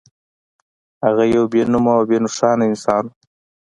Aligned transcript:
هغه 1.03 1.23
يو 1.35 1.43
بې 1.51 1.61
نومه 1.71 1.93
او 1.97 2.01
بې 2.09 2.17
نښانه 2.25 2.63
انسان 2.71 3.03
و. 3.07 3.11